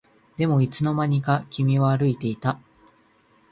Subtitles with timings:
[0.35, 2.57] でもいつの間にか君は歩いていた